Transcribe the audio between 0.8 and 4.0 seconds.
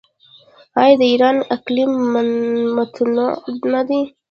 آیا د ایران اقلیم متنوع نه